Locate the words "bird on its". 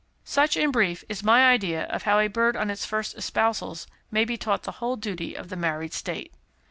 2.27-2.85